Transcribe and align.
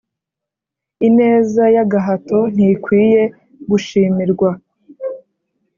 ineza 1.07 1.63
y'agahato 1.75 2.39
ntikwiye 2.53 3.21
gushimirwa. 3.69 4.49